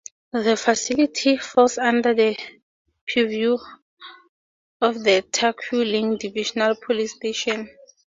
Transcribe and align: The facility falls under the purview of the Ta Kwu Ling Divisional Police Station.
The 0.33 0.57
facility 0.57 1.37
falls 1.37 1.77
under 1.77 2.15
the 2.15 2.35
purview 3.07 3.59
of 4.81 5.03
the 5.03 5.23
Ta 5.31 5.53
Kwu 5.53 5.83
Ling 5.85 6.17
Divisional 6.17 6.75
Police 6.83 7.13
Station. 7.17 7.69